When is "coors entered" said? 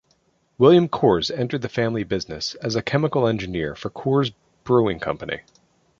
0.89-1.61